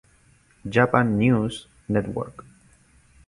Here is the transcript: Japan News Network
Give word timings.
Japan 0.67 1.19
News 1.21 1.67
Network 1.87 2.41